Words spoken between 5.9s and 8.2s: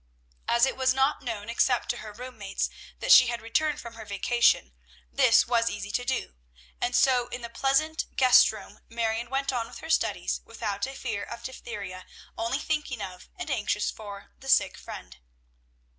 to do; and so in the pleasant